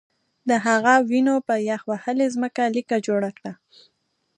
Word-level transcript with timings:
د 0.49 0.51
هغه 0.65 0.93
وینو 1.09 1.35
په 1.47 1.55
یخ 1.69 1.81
وهلې 1.91 2.27
ځمکه 2.35 2.63
لیکه 2.75 2.95
جوړه 3.07 3.29
کړه 3.37 3.51